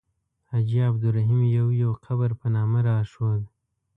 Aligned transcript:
حاجي 0.49 0.79
عبدالرحیم 0.89 1.41
یو 1.57 1.67
یو 1.81 1.91
قبر 2.05 2.29
په 2.39 2.47
نامه 2.55 2.79
راښود. 2.87 3.43